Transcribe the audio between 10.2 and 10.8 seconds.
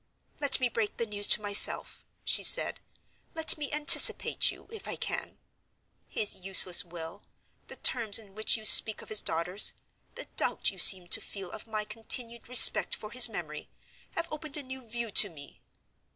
doubt you